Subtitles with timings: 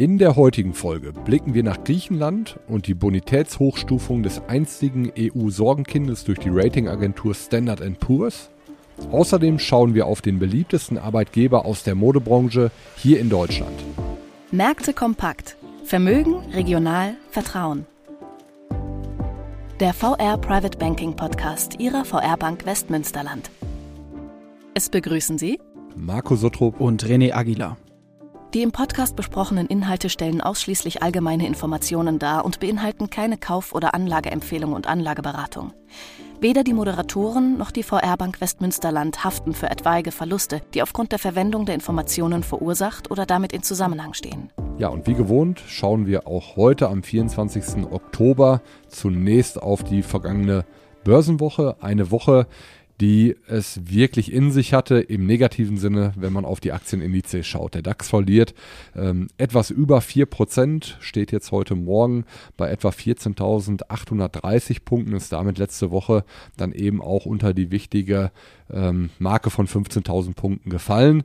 [0.00, 6.38] In der heutigen Folge blicken wir nach Griechenland und die Bonitätshochstufung des einstigen EU-Sorgenkindes durch
[6.38, 8.48] die Ratingagentur Standard Poor's.
[9.12, 13.78] Außerdem schauen wir auf den beliebtesten Arbeitgeber aus der Modebranche hier in Deutschland.
[14.50, 15.58] Märkte kompakt.
[15.84, 17.84] Vermögen, regional, Vertrauen.
[19.80, 23.50] Der VR Private Banking Podcast Ihrer VR Bank Westmünsterland.
[24.72, 25.60] Es begrüßen Sie
[25.94, 27.76] Marco Sottrup und René Aguilar.
[28.52, 33.94] Die im Podcast besprochenen Inhalte stellen ausschließlich allgemeine Informationen dar und beinhalten keine Kauf- oder
[33.94, 35.72] Anlageempfehlung und Anlageberatung.
[36.40, 41.20] Weder die Moderatoren noch die VR Bank Westmünsterland haften für etwaige Verluste, die aufgrund der
[41.20, 44.50] Verwendung der Informationen verursacht oder damit in Zusammenhang stehen.
[44.78, 47.84] Ja, und wie gewohnt schauen wir auch heute am 24.
[47.88, 50.64] Oktober zunächst auf die vergangene
[51.04, 51.76] Börsenwoche.
[51.80, 52.48] Eine Woche,
[53.00, 57.74] die es wirklich in sich hatte, im negativen Sinne, wenn man auf die Aktienindizes schaut.
[57.74, 58.54] Der DAX verliert
[58.94, 62.24] ähm, etwas über 4%, steht jetzt heute Morgen
[62.56, 66.24] bei etwa 14.830 Punkten, ist damit letzte Woche
[66.56, 68.30] dann eben auch unter die wichtige
[68.70, 71.24] ähm, Marke von 15.000 Punkten gefallen.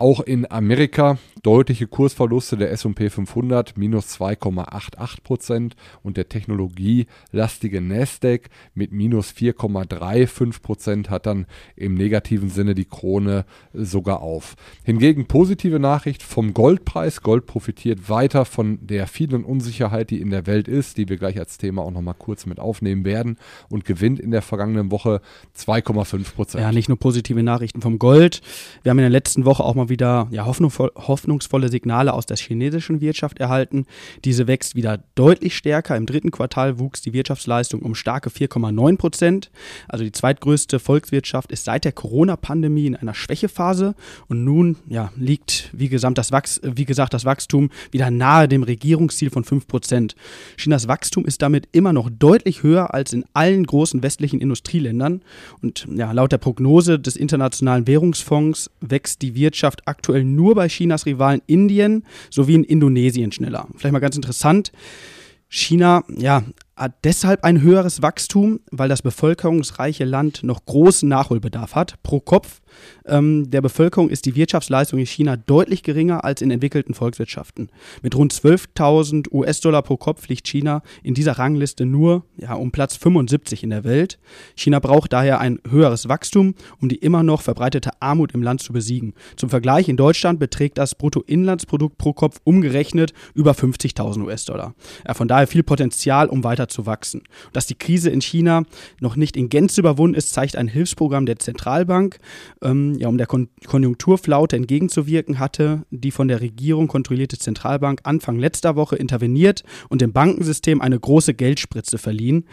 [0.00, 8.48] Auch in Amerika deutliche Kursverluste der S&P 500 minus 2,88 Prozent und der technologielastige Nasdaq
[8.74, 14.54] mit minus 4,35 Prozent hat dann im negativen Sinne die Krone sogar auf.
[14.84, 17.22] Hingegen positive Nachricht vom Goldpreis.
[17.22, 21.40] Gold profitiert weiter von der vielen Unsicherheit, die in der Welt ist, die wir gleich
[21.40, 23.36] als Thema auch nochmal kurz mit aufnehmen werden
[23.68, 25.20] und gewinnt in der vergangenen Woche
[25.56, 26.62] 2,5 Prozent.
[26.62, 28.42] Ja, nicht nur positive Nachrichten vom Gold.
[28.84, 33.00] Wir haben in der letzten Woche auch mal wieder ja, hoffnungsvolle Signale aus der chinesischen
[33.00, 33.86] Wirtschaft erhalten.
[34.24, 35.96] Diese wächst wieder deutlich stärker.
[35.96, 39.50] Im dritten Quartal wuchs die Wirtschaftsleistung um starke 4,9 Prozent.
[39.88, 43.94] Also die zweitgrößte Volkswirtschaft ist seit der Corona-Pandemie in einer Schwächephase
[44.28, 48.62] und nun ja, liegt, wie gesagt, das, Wachs wie gesagt, das Wachstum wieder nahe dem
[48.62, 50.14] Regierungsziel von 5 Prozent.
[50.56, 55.22] Chinas Wachstum ist damit immer noch deutlich höher als in allen großen westlichen Industrieländern.
[55.62, 60.68] Und ja, laut der Prognose des Internationalen Währungsfonds wächst die Wirtschaft Wirtschaft aktuell nur bei
[60.68, 63.66] Chinas Rivalen Indien sowie in Indonesien schneller.
[63.76, 64.72] Vielleicht mal ganz interessant.
[65.50, 66.42] China, ja,
[66.76, 72.02] hat deshalb ein höheres Wachstum, weil das bevölkerungsreiche Land noch großen Nachholbedarf hat.
[72.02, 72.60] Pro Kopf
[73.06, 77.70] ähm, der Bevölkerung ist die Wirtschaftsleistung in China deutlich geringer als in entwickelten Volkswirtschaften.
[78.02, 82.96] Mit rund 12.000 US-Dollar pro Kopf liegt China in dieser Rangliste nur ja, um Platz
[82.96, 84.18] 75 in der Welt.
[84.54, 88.72] China braucht daher ein höheres Wachstum, um die immer noch verbreitete Armut im Land zu
[88.72, 89.14] besiegen.
[89.36, 94.74] Zum Vergleich, in Deutschland beträgt das Bruttoinlandsprodukt pro Kopf umgerechnet über 50.000 US-Dollar.
[95.06, 97.22] Ja, von daher viel Potenzial, um weiter zu wachsen.
[97.52, 98.64] Dass die Krise in China
[99.00, 102.18] noch nicht in Gänze überwunden ist, zeigt ein Hilfsprogramm der Zentralbank
[102.68, 108.38] ähm, ja, um der Kon Konjunkturflaute entgegenzuwirken, hatte die von der Regierung kontrollierte Zentralbank Anfang
[108.38, 112.44] letzter Woche interveniert und dem Bankensystem eine große Geldspritze verliehen.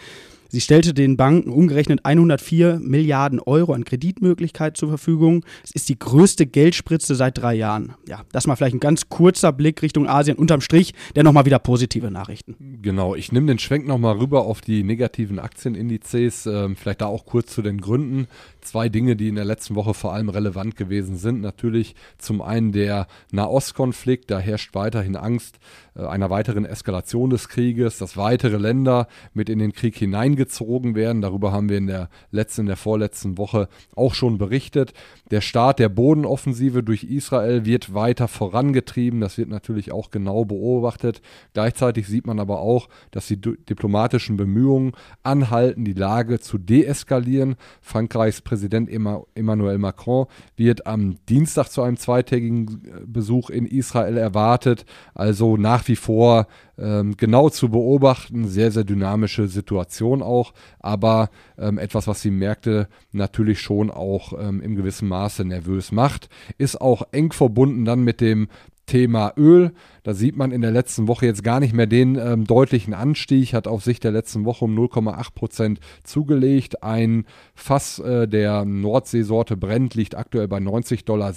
[0.56, 5.44] Sie stellte den Banken umgerechnet 104 Milliarden Euro an Kreditmöglichkeit zur Verfügung.
[5.66, 7.96] Es ist die größte Geldspritze seit drei Jahren.
[8.08, 10.38] Ja, das mal vielleicht ein ganz kurzer Blick Richtung Asien.
[10.38, 12.56] Unterm Strich dennoch mal wieder positive Nachrichten.
[12.82, 16.46] Genau, ich nehme den Schwenk nochmal rüber auf die negativen Aktienindizes.
[16.46, 18.28] Ähm, vielleicht da auch kurz zu den Gründen.
[18.66, 21.40] Zwei Dinge, die in der letzten Woche vor allem relevant gewesen sind.
[21.40, 24.32] Natürlich zum einen der Nahostkonflikt.
[24.32, 25.60] Da herrscht weiterhin Angst
[25.96, 31.22] äh, einer weiteren Eskalation des Krieges, dass weitere Länder mit in den Krieg hineingezogen werden.
[31.22, 34.94] Darüber haben wir in der letzten, in der vorletzten Woche auch schon berichtet.
[35.30, 39.22] Der Start der Bodenoffensive durch Israel wird weiter vorangetrieben.
[39.22, 41.22] Das wird natürlich auch genau beobachtet.
[41.54, 47.58] Gleichzeitig sieht man aber auch, dass die diplomatischen Bemühungen anhalten, die Lage zu deeskalieren.
[47.82, 54.86] Frankreichs Präsident Emmanuel Macron wird am Dienstag zu einem zweitägigen äh, Besuch in Israel erwartet.
[55.14, 58.48] Also nach wie vor ähm, genau zu beobachten.
[58.48, 64.62] Sehr, sehr dynamische Situation auch, aber ähm, etwas, was die Märkte natürlich schon auch ähm,
[64.62, 66.30] im gewissen Maße nervös macht.
[66.58, 68.48] Ist auch eng verbunden dann mit dem
[68.86, 69.72] Thema Öl.
[70.04, 73.54] Da sieht man in der letzten Woche jetzt gar nicht mehr den ähm, deutlichen Anstieg,
[73.54, 76.84] hat auf Sicht der letzten Woche um 0,8 Prozent zugelegt.
[76.84, 81.34] Ein Fass äh, der Nordseesorte Brent liegt aktuell bei 90,60 Dollar,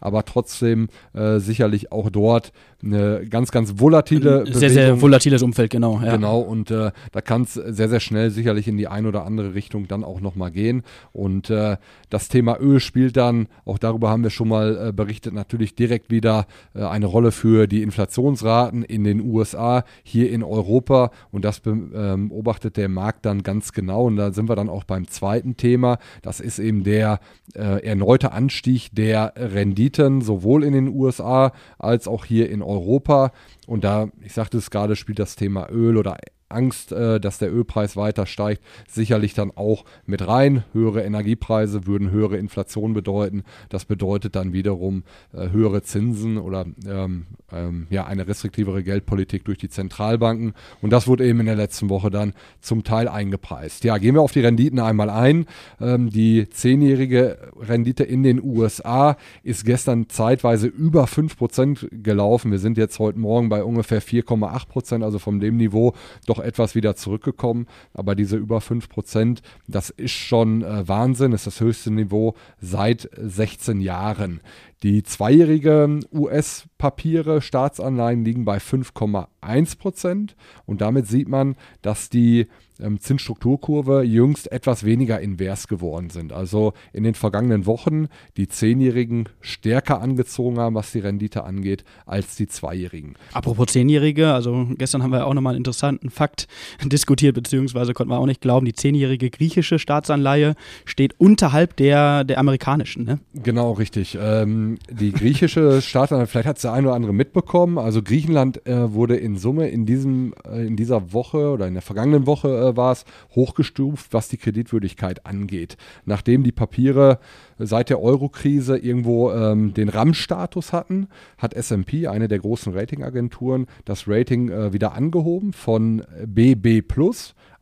[0.00, 2.52] aber trotzdem äh, sicherlich auch dort
[2.84, 4.70] eine ganz, ganz volatile Sehr, Bewegung.
[4.70, 6.00] sehr volatiles Umfeld, genau.
[6.02, 6.12] Ja.
[6.12, 9.54] Genau, und äh, da kann es sehr, sehr schnell sicherlich in die eine oder andere
[9.54, 10.82] Richtung dann auch nochmal gehen.
[11.12, 11.76] Und äh,
[12.10, 16.10] das Thema Öl spielt dann, auch darüber haben wir schon mal äh, berichtet, natürlich direkt
[16.10, 16.43] wieder
[16.74, 22.28] äh, eine Rolle für die Inflationsraten in den USA, hier in Europa und das ähm,
[22.28, 25.98] beobachtet der Markt dann ganz genau und da sind wir dann auch beim zweiten Thema.
[26.22, 27.20] Das ist eben der
[27.54, 33.32] äh, erneute Anstieg der Renditen sowohl in den USA als auch hier in Europa.
[33.66, 36.18] Und da, ich sagte es gerade, spielt das Thema Öl oder
[36.48, 40.64] Angst, äh, dass der Ölpreis weiter steigt, sicherlich dann auch mit rein.
[40.72, 43.44] Höhere Energiepreise würden höhere Inflation bedeuten.
[43.68, 49.58] Das bedeutet dann wiederum äh, höhere Zinsen oder ähm, ähm, ja, eine restriktivere Geldpolitik durch
[49.58, 50.54] die Zentralbanken.
[50.82, 53.84] Und das wurde eben in der letzten Woche dann zum Teil eingepreist.
[53.84, 55.46] Ja, gehen wir auf die Renditen einmal ein.
[55.80, 62.50] Ähm, die zehnjährige Rendite in den USA ist gestern zeitweise über 5% gelaufen.
[62.50, 65.94] Wir sind jetzt heute Morgen bei ungefähr 4,8%, also von dem Niveau
[66.26, 67.66] doch etwas wieder zurückgekommen.
[67.92, 73.80] Aber diese über 5%, das ist schon äh, Wahnsinn, ist das höchste Niveau seit 16
[73.80, 74.40] Jahren.
[74.82, 80.36] Die zweijährigen US-Papiere, Staatsanleihen liegen bei 5,1 Prozent
[80.66, 82.48] und damit sieht man, dass die
[82.80, 86.32] ähm, Zinsstrukturkurve jüngst etwas weniger invers geworden sind.
[86.32, 92.36] Also in den vergangenen Wochen die Zehnjährigen stärker angezogen haben, was die Rendite angeht, als
[92.36, 93.14] die Zweijährigen.
[93.32, 96.48] Apropos Zehnjährige, also gestern haben wir auch nochmal einen interessanten Fakt
[96.84, 100.54] diskutiert, beziehungsweise konnten wir auch nicht glauben, die zehnjährige griechische Staatsanleihe
[100.84, 103.04] steht unterhalb der, der amerikanischen.
[103.04, 103.20] Ne?
[103.34, 104.18] Genau, richtig.
[104.20, 108.92] Ähm, die griechische Staatsanleihe, vielleicht hat es der eine oder andere mitbekommen, also Griechenland äh,
[108.92, 112.76] wurde in Summe in, diesem, äh, in dieser Woche oder in der vergangenen Woche äh,
[112.76, 115.76] war es, hochgestuft, was die Kreditwürdigkeit angeht.
[116.04, 117.18] Nachdem die Papiere
[117.58, 121.08] seit der Euro-Krise irgendwo ähm, den RAM-Status hatten,
[121.38, 126.82] hat SP, eine der großen Ratingagenturen, das Rating äh, wieder angehoben von BB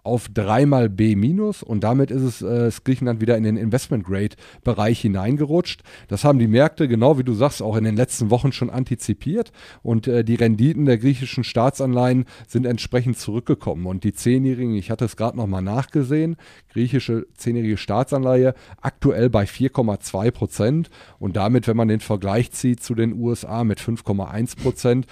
[0.05, 4.05] auf dreimal B minus und damit ist es äh, ist Griechenland wieder in den Investment
[4.05, 5.83] Grade Bereich hineingerutscht.
[6.09, 9.53] Das haben die Märkte genau wie du sagst auch in den letzten Wochen schon antizipiert
[9.83, 15.05] und äh, die Renditen der griechischen Staatsanleihen sind entsprechend zurückgekommen und die zehnjährigen, ich hatte
[15.05, 16.37] es gerade noch mal nachgesehen,
[16.73, 22.95] griechische zehnjährige Staatsanleihe aktuell bei 4,2 Prozent und damit, wenn man den Vergleich zieht zu
[22.95, 25.07] den USA mit 5,1 Prozent,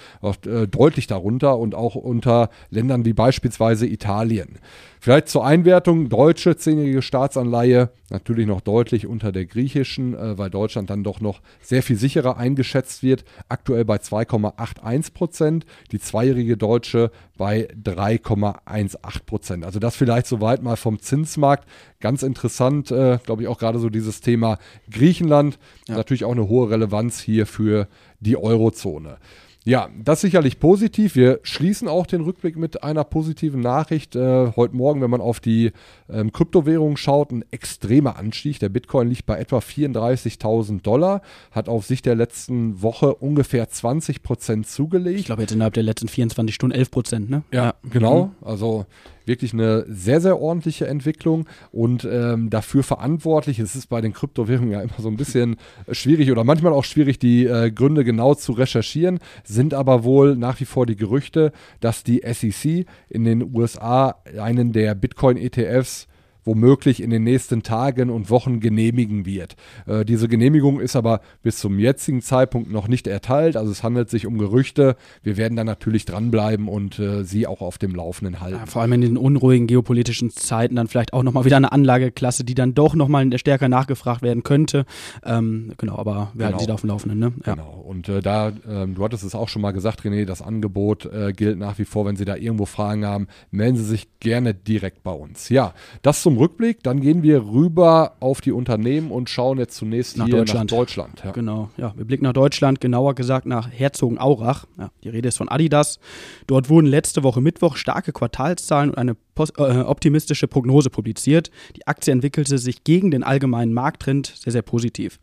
[0.45, 4.59] äh, deutlich darunter und auch unter Ländern wie beispielsweise Italien.
[4.99, 10.89] Vielleicht zur Einwertung, deutsche zehnjährige Staatsanleihe natürlich noch deutlich unter der griechischen, äh, weil Deutschland
[10.89, 13.23] dann doch noch sehr viel sicherer eingeschätzt wird.
[13.49, 19.65] Aktuell bei 2,81 Prozent, die zweijährige deutsche bei 3,18 Prozent.
[19.65, 21.67] Also das vielleicht soweit mal vom Zinsmarkt.
[21.99, 24.59] Ganz interessant, äh, glaube ich, auch gerade so dieses Thema
[24.91, 25.57] Griechenland.
[25.87, 25.95] Ja.
[25.95, 27.87] Natürlich auch eine hohe Relevanz hier für
[28.19, 29.17] die Eurozone.
[29.63, 31.15] Ja, das sicherlich positiv.
[31.15, 34.15] Wir schließen auch den Rückblick mit einer positiven Nachricht.
[34.15, 35.71] Äh, heute Morgen, wenn man auf die
[36.09, 38.57] ähm, Kryptowährungen schaut, ein extremer Anstieg.
[38.57, 41.21] Der Bitcoin liegt bei etwa 34.000 Dollar,
[41.51, 45.19] hat auf Sicht der letzten Woche ungefähr 20 Prozent zugelegt.
[45.19, 47.43] Ich glaube jetzt innerhalb der letzten 24 Stunden 11 Prozent, ne?
[47.51, 47.73] Ja, ja.
[47.87, 48.25] genau.
[48.25, 48.31] Mhm.
[48.47, 48.87] Also
[49.25, 53.59] wirklich eine sehr, sehr ordentliche Entwicklung und ähm, dafür verantwortlich.
[53.59, 55.57] Es ist bei den Kryptowährungen ja immer so ein bisschen
[55.91, 60.59] schwierig oder manchmal auch schwierig, die äh, Gründe genau zu recherchieren, sind aber wohl nach
[60.59, 66.07] wie vor die Gerüchte, dass die SEC in den USA einen der Bitcoin-ETFs
[66.43, 69.55] womöglich in den nächsten Tagen und Wochen genehmigen wird.
[69.85, 74.09] Äh, diese Genehmigung ist aber bis zum jetzigen Zeitpunkt noch nicht erteilt, also es handelt
[74.09, 74.95] sich um Gerüchte.
[75.23, 78.57] Wir werden da natürlich dranbleiben und äh, Sie auch auf dem Laufenden halten.
[78.57, 82.43] Ja, vor allem in den unruhigen geopolitischen Zeiten dann vielleicht auch nochmal wieder eine Anlageklasse,
[82.43, 84.85] die dann doch nochmal stärker nachgefragt werden könnte.
[85.23, 86.45] Ähm, genau, aber wir genau.
[86.47, 87.19] halten Sie da auf dem Laufenden.
[87.19, 87.33] Ne?
[87.45, 87.55] Ja.
[87.55, 91.05] Genau, und äh, da, ähm, du hattest es auch schon mal gesagt, René, das Angebot
[91.05, 92.05] äh, gilt nach wie vor.
[92.05, 95.49] Wenn Sie da irgendwo Fragen haben, melden Sie sich gerne direkt bei uns.
[95.49, 96.83] Ja, das zum zum Rückblick.
[96.83, 100.71] Dann gehen wir rüber auf die Unternehmen und schauen jetzt zunächst nach hier Deutschland.
[100.71, 101.21] nach Deutschland.
[101.23, 101.31] Ja.
[101.31, 104.65] Genau, ja, wir blicken nach Deutschland, genauer gesagt nach Herzogenaurach.
[104.77, 105.99] Ja, die Rede ist von Adidas.
[106.47, 111.51] Dort wurden letzte Woche Mittwoch starke Quartalszahlen und eine optimistische Prognose publiziert.
[111.75, 115.19] Die Aktie entwickelte sich gegen den allgemeinen Markttrend sehr, sehr positiv.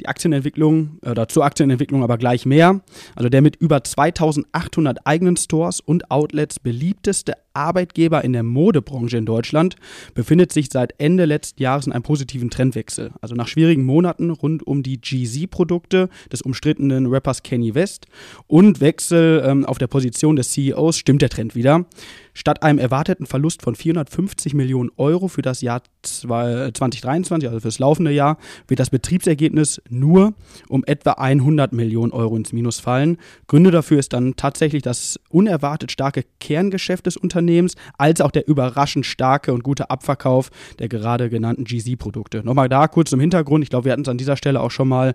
[0.00, 2.80] Die Aktienentwicklung, oder zur Aktienentwicklung aber gleich mehr.
[3.14, 9.26] Also der mit über 2800 eigenen Stores und Outlets beliebteste Arbeitgeber in der Modebranche in
[9.26, 9.76] Deutschland
[10.14, 13.12] befindet sich seit Ende letzten Jahres in einem positiven Trendwechsel.
[13.20, 18.06] Also nach schwierigen Monaten rund um die GZ-Produkte des umstrittenen Rappers Kanye West
[18.46, 21.86] und Wechsel ähm, auf der Position des CEOs stimmt der Trend wieder.
[22.34, 27.78] Statt einem erwarteten Verlust von 450 Millionen Euro für das Jahr 2023, also für das
[27.78, 30.34] laufende Jahr, wird das Betriebsergebnis nur
[30.68, 33.18] um etwa 100 Millionen Euro ins Minus fallen.
[33.46, 39.06] Gründe dafür ist dann tatsächlich das unerwartet starke Kerngeschäft des Unternehmens, als auch der überraschend
[39.06, 42.42] starke und gute Abverkauf der gerade genannten GZ-Produkte.
[42.44, 43.64] Nochmal da kurz zum Hintergrund.
[43.64, 45.14] Ich glaube, wir hatten es an dieser Stelle auch schon mal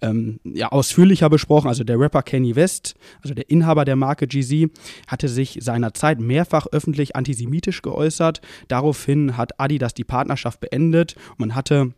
[0.00, 1.68] ähm, ja, ausführlicher besprochen.
[1.68, 4.70] Also der Rapper Kenny West, also der Inhaber der Marke GZ,
[5.06, 8.40] hatte sich seinerzeit mehrfach öffentlich antisemitisch geäußert.
[8.68, 11.16] Daraufhin hat Adidas die Partnerschaft beendet.
[11.36, 11.92] Man hatte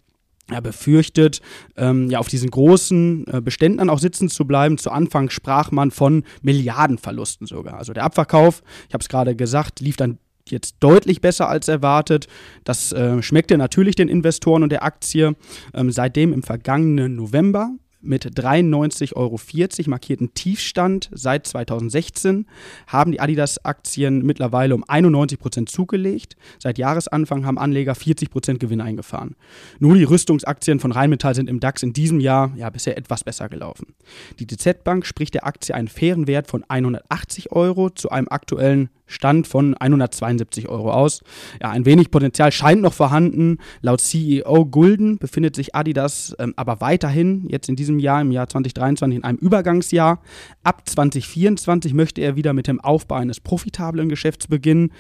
[0.51, 1.41] ja, befürchtet,
[1.77, 4.79] ähm, ja, auf diesen großen äh, Beständen auch sitzen zu bleiben.
[4.79, 7.79] Zu Anfang sprach man von Milliardenverlusten sogar.
[7.79, 10.19] Also der Abverkauf, ich habe es gerade gesagt, lief dann
[10.49, 12.27] jetzt deutlich besser als erwartet.
[12.65, 15.37] Das äh, schmeckte natürlich den Investoren und der Aktie.
[15.75, 17.71] Ähm, seitdem im vergangenen November
[18.03, 19.39] mit 93,40 Euro
[19.87, 22.47] markierten Tiefstand seit 2016
[22.87, 26.37] haben die Adidas-Aktien mittlerweile um 91 Prozent zugelegt.
[26.59, 29.37] Seit Jahresanfang haben Anleger 40 Prozent Gewinn eingefahren.
[29.79, 33.49] Nur die Rüstungsaktien von Rheinmetall sind im DAX in diesem Jahr ja bisher etwas besser
[33.49, 33.95] gelaufen.
[34.39, 38.91] Die DZ Bank spricht der Aktie einen fairen Wert von 180 Euro zu einem aktuellen
[39.07, 41.23] Stand von 172 Euro aus.
[41.61, 43.59] Ja, ein wenig Potenzial scheint noch vorhanden.
[43.81, 48.49] Laut CEO Gulden befindet sich Adidas ähm, aber weiterhin jetzt in diesem Jahr, im Jahr
[48.49, 50.23] 2023, in einem Übergangsjahr.
[50.63, 54.93] Ab 2024 möchte er wieder mit dem Aufbau eines profitablen Geschäfts beginnen.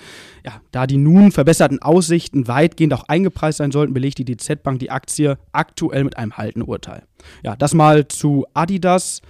[0.44, 4.80] Ja, da die nun verbesserten Aussichten weitgehend auch eingepreist sein sollten, belegt die DZ Bank
[4.80, 7.04] die Aktie aktuell mit einem Haltenurteil.
[7.42, 9.22] Ja, das mal zu Adidas.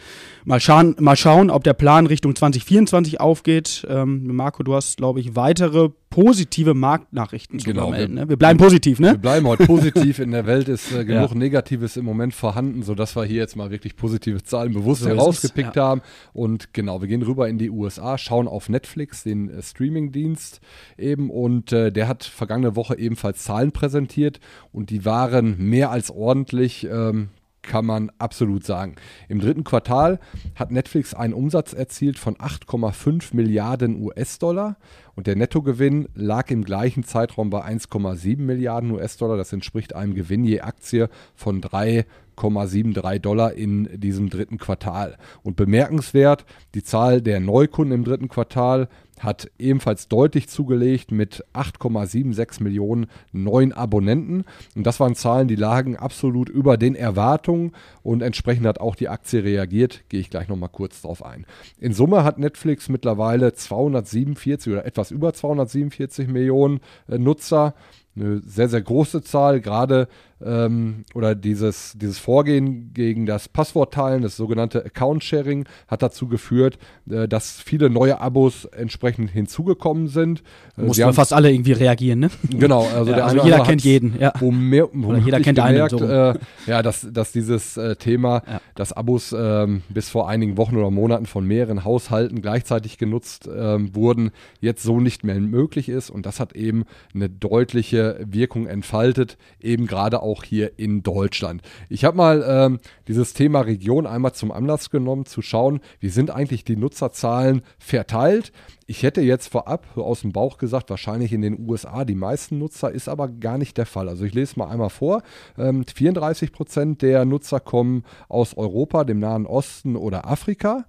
[0.45, 3.87] Mal schauen, mal schauen, ob der Plan Richtung 2024 aufgeht.
[3.89, 8.15] Ähm, Marco, du hast, glaube ich, weitere positive Marktnachrichten zu genau, melden.
[8.15, 8.29] Ne?
[8.29, 9.13] Wir bleiben positiv, ne?
[9.13, 10.19] Wir bleiben heute positiv.
[10.19, 11.37] In der Welt ist äh, genug ja.
[11.37, 15.77] Negatives im Moment vorhanden, sodass wir hier jetzt mal wirklich positive Zahlen bewusst so herausgepickt
[15.77, 15.85] ja.
[15.85, 16.03] haben.
[16.33, 20.61] Und genau, wir gehen rüber in die USA, schauen auf Netflix, den äh, Streaming-Dienst
[20.99, 21.31] eben.
[21.31, 26.87] Und äh, der hat vergangene Woche ebenfalls Zahlen präsentiert und die waren mehr als ordentlich.
[26.91, 27.29] Ähm,
[27.63, 28.97] kann man absolut sagen.
[29.29, 30.19] Im dritten Quartal
[30.55, 34.77] hat Netflix einen Umsatz erzielt von 8,5 Milliarden US-Dollar
[35.15, 39.37] und der Nettogewinn lag im gleichen Zeitraum bei 1,7 Milliarden US-Dollar.
[39.37, 45.17] Das entspricht einem Gewinn je Aktie von 3,73 Dollar in diesem dritten Quartal.
[45.43, 48.89] Und bemerkenswert, die Zahl der Neukunden im dritten Quartal
[49.21, 54.45] hat ebenfalls deutlich zugelegt mit 8,76 Millionen neuen Abonnenten.
[54.75, 59.09] Und das waren Zahlen, die lagen absolut über den Erwartungen und entsprechend hat auch die
[59.09, 60.03] Aktie reagiert.
[60.09, 61.47] Gehe ich gleich nochmal kurz drauf ein.
[61.79, 67.75] In Summe hat Netflix mittlerweile 247 oder etwas über 247 Millionen äh, Nutzer
[68.15, 70.09] eine sehr, sehr große Zahl, gerade
[70.45, 76.79] ähm, oder dieses, dieses Vorgehen gegen das Passwortteilen, das sogenannte Account-Sharing, hat dazu geführt,
[77.11, 80.43] äh, dass viele neue Abos entsprechend hinzugekommen sind.
[80.79, 82.31] Äh, Mussten fast alle irgendwie reagieren, ne?
[82.51, 84.33] Genau, also, ja, also jeder kennt jeden, ja.
[84.41, 86.01] Um mehr, um oder jeder kennt gemerkt, einen.
[86.01, 86.07] So.
[86.07, 86.35] Äh,
[86.67, 88.61] ja, dass, dass dieses äh, Thema, ja.
[88.75, 93.95] dass Abos ähm, bis vor einigen Wochen oder Monaten von mehreren Haushalten gleichzeitig genutzt ähm,
[93.95, 94.31] wurden,
[94.61, 96.85] jetzt so nicht mehr möglich ist und das hat eben
[97.15, 101.63] eine deutliche Wirkung entfaltet, eben gerade auch auch hier in Deutschland.
[101.91, 106.31] Ich habe mal ähm, dieses Thema Region einmal zum Anlass genommen, zu schauen, wie sind
[106.31, 108.53] eigentlich die Nutzerzahlen verteilt.
[108.87, 112.91] Ich hätte jetzt vorab aus dem Bauch gesagt, wahrscheinlich in den USA die meisten Nutzer,
[112.91, 114.09] ist aber gar nicht der Fall.
[114.09, 115.23] Also ich lese mal einmal vor.
[115.59, 120.87] Ähm, 34 Prozent der Nutzer kommen aus Europa, dem Nahen Osten oder Afrika.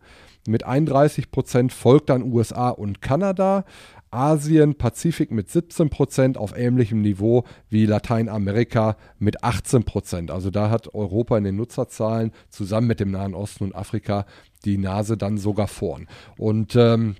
[0.48, 3.66] Mit 31 Prozent folgt dann USA und Kanada.
[4.14, 10.32] Asien, Pazifik mit 17 Prozent auf ähnlichem Niveau wie Lateinamerika mit 18 Prozent.
[10.32, 14.26] Also da hat Europa in den Nutzerzahlen zusammen mit dem Nahen Osten und Afrika
[14.66, 16.08] die Nase dann sogar vorn.
[16.38, 17.16] Und ähm,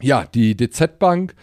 [0.00, 1.34] ja, die DZ Bank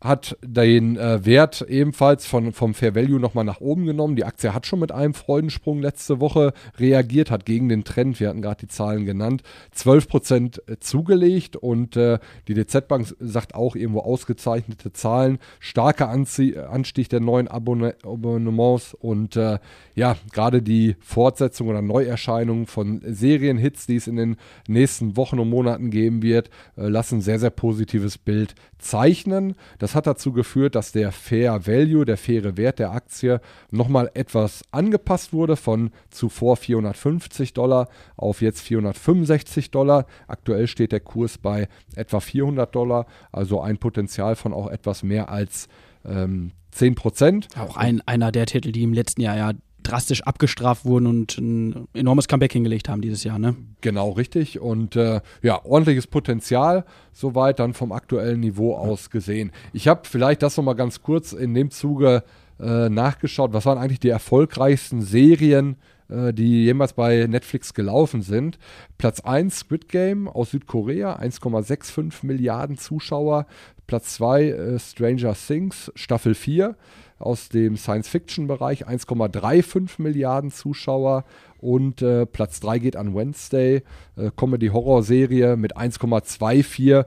[0.00, 4.16] hat den äh, Wert ebenfalls von, vom Fair Value nochmal nach oben genommen.
[4.16, 8.28] Die Aktie hat schon mit einem Freudensprung letzte Woche reagiert, hat gegen den Trend, wir
[8.28, 9.42] hatten gerade die Zahlen genannt,
[9.76, 16.58] 12% äh, zugelegt und äh, die DZ Bank sagt auch irgendwo ausgezeichnete Zahlen, starker Anzie
[16.58, 19.58] Anstieg der neuen Abonne Abonnements und äh,
[19.94, 25.50] ja, gerade die Fortsetzung oder Neuerscheinung von Serienhits, die es in den nächsten Wochen und
[25.50, 29.56] Monaten geben wird, äh, lassen sehr, sehr positives Bild zeichnen.
[29.78, 34.62] Das hat dazu geführt, dass der Fair Value, der faire Wert der Aktie, nochmal etwas
[34.70, 40.06] angepasst wurde von zuvor 450 Dollar auf jetzt 465 Dollar.
[40.26, 45.28] Aktuell steht der Kurs bei etwa 400 Dollar, also ein Potenzial von auch etwas mehr
[45.28, 45.68] als
[46.04, 47.48] ähm, 10 Prozent.
[47.58, 49.52] Auch ein, einer der Titel, die im letzten Jahr ja
[49.90, 53.38] drastisch abgestraft wurden und ein enormes Comeback hingelegt haben dieses Jahr.
[53.38, 53.56] Ne?
[53.80, 54.60] Genau, richtig.
[54.60, 59.52] Und äh, ja, ordentliches Potenzial, soweit dann vom aktuellen Niveau aus gesehen.
[59.72, 62.22] Ich habe vielleicht das nochmal ganz kurz in dem Zuge
[62.60, 63.52] äh, nachgeschaut.
[63.52, 65.76] Was waren eigentlich die erfolgreichsten Serien?
[66.10, 68.58] Äh, die jemals bei Netflix gelaufen sind.
[68.98, 73.46] Platz 1 Squid Game aus Südkorea, 1,65 Milliarden Zuschauer.
[73.86, 76.76] Platz 2 äh, Stranger Things, Staffel 4
[77.20, 81.24] aus dem Science-Fiction-Bereich, 1,35 Milliarden Zuschauer.
[81.58, 83.82] Und äh, Platz 3 geht an Wednesday,
[84.16, 87.06] äh, Comedy-Horror-Serie mit 1,24 Milliarden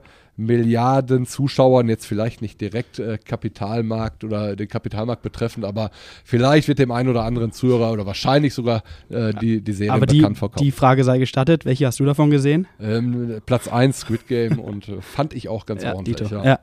[1.26, 5.90] Zuschauern, jetzt vielleicht nicht direkt äh, Kapitalmarkt oder den Kapitalmarkt betreffend, aber
[6.24, 10.06] vielleicht wird dem einen oder anderen Zuhörer oder wahrscheinlich sogar äh, die, die Serie aber
[10.06, 10.64] bekannt vorkommen.
[10.64, 12.66] Die Frage sei gestattet, welche hast du davon gesehen?
[12.80, 16.30] Ähm, Platz 1 Squid Game und äh, fand ich auch ganz ja, ordentlich.
[16.30, 16.44] Ja.
[16.44, 16.58] Ja.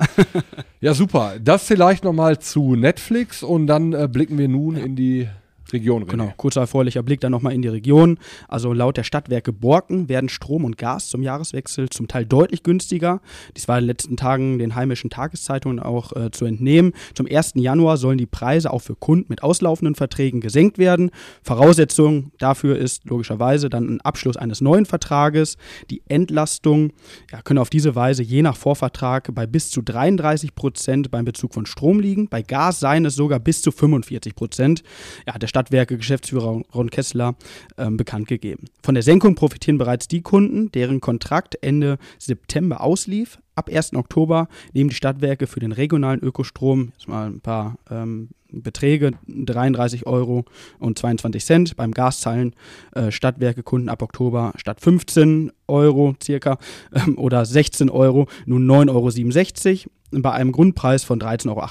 [0.82, 0.94] ja.
[0.94, 1.34] super.
[1.42, 5.28] Das vielleicht nochmal zu Netflix und dann äh, blicken wir nun in die
[5.74, 6.04] Region.
[6.04, 6.12] René.
[6.12, 8.18] Genau, kurzer erfreulicher Blick dann nochmal in die Region.
[8.48, 13.22] Also laut der Stadtwerke Borken werden Strom und Gas zum Jahreswechsel zum Teil deutlich günstiger.
[13.56, 16.94] Dies war in den letzten Tagen den heimischen Tageszeitungen auch äh, zu entnehmen.
[17.14, 17.54] Zum 1.
[17.56, 21.12] Januar sollen die Preise auch für Kunden mit auslaufenden Verträgen gesenkt werden.
[21.44, 25.58] Voraussetzung dafür ist logischerweise dann ein Abschluss eines neuen Vertrages.
[25.90, 26.94] Die Entlastung
[27.32, 31.54] ja, können auf diese Weise je nach Vorvertrag bei bis zu 33 Prozent beim Bezug
[31.54, 32.28] von Strom liegen.
[32.30, 34.84] Bei Gas seien es sogar bis zu 45 Prozent.
[35.28, 37.36] Ja, der Stadt Stadtwerke Geschäftsführer Ron Kessler
[37.78, 38.66] ähm, bekannt gegeben.
[38.82, 43.38] Von der Senkung profitieren bereits die Kunden, deren Kontrakt Ende September auslief.
[43.54, 43.94] Ab 1.
[43.94, 50.08] Oktober nehmen die Stadtwerke für den regionalen Ökostrom, jetzt mal ein paar ähm, Beträge, 33
[50.08, 50.46] Euro
[50.80, 51.76] und 22 Cent.
[51.76, 52.56] Beim Gas zahlen
[52.96, 56.58] äh, Stadtwerke Kunden ab Oktober statt 15 Euro circa
[56.94, 61.62] ähm, oder 16 Euro nun 9,67 Euro bei einem Grundpreis von 13,38 Euro.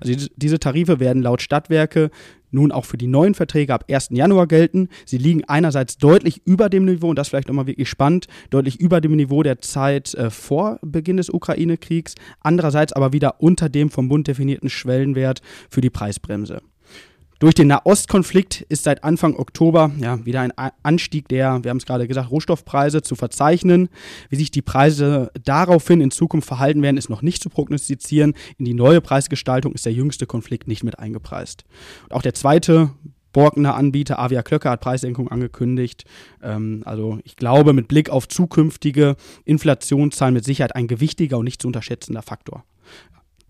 [0.00, 2.10] Also diese Tarife werden laut Stadtwerke
[2.50, 4.08] nun auch für die neuen Verträge ab 1.
[4.10, 4.88] Januar gelten.
[5.04, 9.00] Sie liegen einerseits deutlich über dem Niveau, und das vielleicht nochmal wirklich spannend, deutlich über
[9.00, 14.08] dem Niveau der Zeit äh, vor Beginn des Ukraine-Kriegs, andererseits aber wieder unter dem vom
[14.08, 16.60] Bund definierten Schwellenwert für die Preisbremse.
[17.38, 20.52] Durch den Nahostkonflikt ist seit Anfang Oktober ja, wieder ein
[20.82, 23.88] Anstieg der, wir haben es gerade gesagt, Rohstoffpreise zu verzeichnen.
[24.28, 28.34] Wie sich die Preise daraufhin in Zukunft verhalten werden, ist noch nicht zu prognostizieren.
[28.58, 31.64] In die neue Preisgestaltung ist der jüngste Konflikt nicht mit eingepreist.
[32.04, 32.90] Und auch der zweite
[33.32, 36.06] Borkener Anbieter Avia Klöcker hat Preissenkung angekündigt.
[36.42, 39.14] Ähm, also ich glaube, mit Blick auf zukünftige
[39.44, 42.64] Inflationszahlen mit Sicherheit ein gewichtiger und nicht zu unterschätzender Faktor.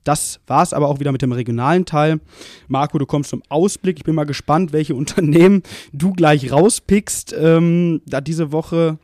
[0.09, 2.21] Das war es aber auch wieder mit dem regionalen Teil.
[2.67, 3.99] Marco, du kommst zum Ausblick.
[3.99, 5.63] Ich bin mal gespannt, welche Unternehmen
[5.93, 7.35] du gleich rauspickst.
[7.39, 8.97] Ähm, da diese Woche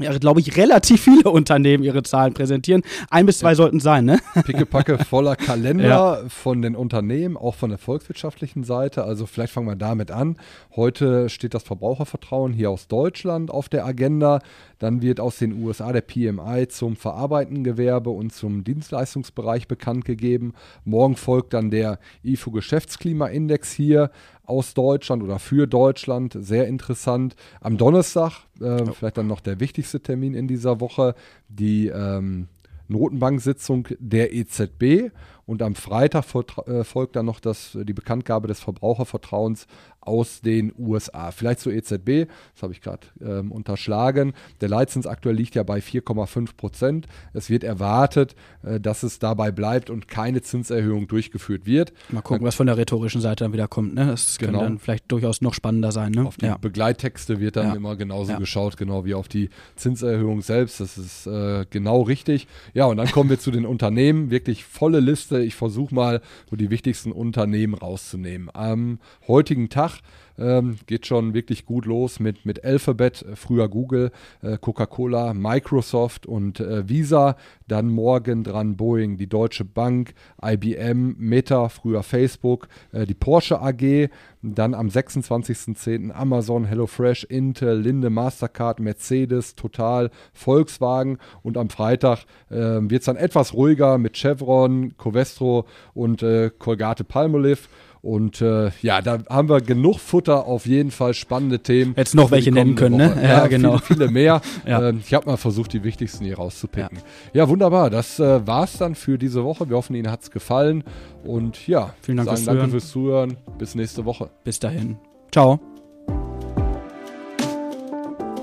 [0.00, 2.82] ja, glaube ich, relativ viele Unternehmen ihre Zahlen präsentieren.
[3.10, 3.54] Ein bis zwei ja.
[3.54, 4.18] sollten sein, ne?
[4.46, 6.28] Pickepacke voller Kalender ja.
[6.28, 9.04] von den Unternehmen, auch von der volkswirtschaftlichen Seite.
[9.04, 10.38] Also vielleicht fangen wir damit an.
[10.74, 14.40] Heute steht das Verbrauchervertrauen hier aus Deutschland auf der Agenda.
[14.82, 20.54] Dann wird aus den USA der PMI zum verarbeitenden Gewerbe und zum Dienstleistungsbereich bekannt gegeben.
[20.84, 24.10] Morgen folgt dann der IFO Geschäftsklimaindex hier
[24.44, 26.36] aus Deutschland oder für Deutschland.
[26.40, 27.36] Sehr interessant.
[27.60, 28.92] Am Donnerstag, äh, oh.
[28.92, 31.14] vielleicht dann noch der wichtigste Termin in dieser Woche,
[31.48, 32.48] die ähm,
[32.88, 35.12] Notenbank-Sitzung der EZB.
[35.46, 36.24] Und am Freitag
[36.66, 39.68] äh, folgt dann noch das, die Bekanntgabe des Verbrauchervertrauens
[40.02, 41.30] aus den USA.
[41.30, 44.34] Vielleicht zur EZB, das habe ich gerade ähm, unterschlagen.
[44.60, 47.06] Der Leitzins aktuell liegt ja bei 4,5 Prozent.
[47.32, 51.92] Es wird erwartet, äh, dass es dabei bleibt und keine Zinserhöhung durchgeführt wird.
[52.10, 53.94] Mal gucken, was von der rhetorischen Seite dann wieder kommt.
[53.94, 54.06] Ne?
[54.06, 54.52] Das genau.
[54.52, 56.12] könnte dann vielleicht durchaus noch spannender sein.
[56.12, 56.26] Ne?
[56.26, 56.56] Auf die ja.
[56.56, 57.74] Begleittexte wird dann ja.
[57.74, 58.38] immer genauso ja.
[58.38, 60.80] geschaut, genau wie auf die Zinserhöhung selbst.
[60.80, 62.46] Das ist äh, genau richtig.
[62.74, 64.30] Ja, und dann kommen wir zu den Unternehmen.
[64.30, 65.42] Wirklich volle Liste.
[65.42, 68.50] Ich versuche mal, so die wichtigsten Unternehmen rauszunehmen.
[68.52, 70.02] Am heutigen Tag Tag.
[70.38, 76.26] Ähm, geht schon wirklich gut los mit, mit Alphabet, äh, früher Google, äh, Coca-Cola, Microsoft
[76.26, 77.36] und äh, Visa.
[77.68, 84.08] Dann morgen dran Boeing, die Deutsche Bank, IBM, Meta, früher Facebook, äh, die Porsche AG.
[84.40, 86.10] Dann am 26.10.
[86.10, 91.18] Amazon, HelloFresh, Intel, Linde, Mastercard, Mercedes, Total, Volkswagen.
[91.42, 97.04] Und am Freitag äh, wird es dann etwas ruhiger mit Chevron, Covestro und äh, Colgate
[97.04, 97.68] Palmolive.
[98.02, 101.94] Und äh, ja, da haben wir genug Futter, auf jeden Fall spannende Themen.
[101.96, 103.16] Jetzt noch welche nennen können, ne?
[103.22, 103.78] Ja, ja, genau.
[103.78, 104.40] Viele, viele mehr.
[104.66, 104.88] ja.
[104.88, 106.98] ähm, ich habe mal versucht, die wichtigsten hier rauszupicken.
[107.32, 107.90] Ja, ja wunderbar.
[107.90, 109.68] Das äh, war's dann für diese Woche.
[109.68, 110.82] Wir hoffen, Ihnen hat's gefallen.
[111.22, 113.36] Und ja, vielen Dank, sagen, danke fürs Zuhören.
[113.56, 114.30] Bis nächste Woche.
[114.42, 114.96] Bis dahin.
[115.30, 115.60] Ciao.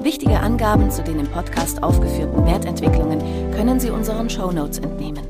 [0.02, 3.20] Wichtige Angaben zu den im Podcast aufgeführten Wertentwicklungen
[3.52, 5.26] können Sie unseren Shownotes entnehmen.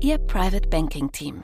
[0.00, 1.42] Ihr Private Banking Team.